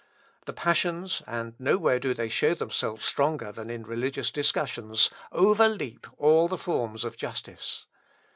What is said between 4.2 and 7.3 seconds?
discussions) overleap all the forms of